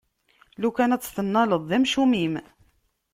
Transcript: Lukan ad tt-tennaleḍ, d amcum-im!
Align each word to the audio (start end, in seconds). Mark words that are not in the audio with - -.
Lukan 0.61 0.93
ad 0.93 1.01
tt-tennaleḍ, 1.01 1.61
d 1.69 1.71
amcum-im! 1.77 2.33